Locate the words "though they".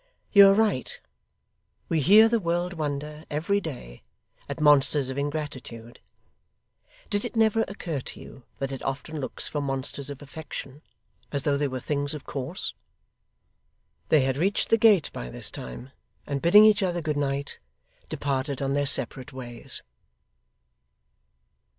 11.43-11.67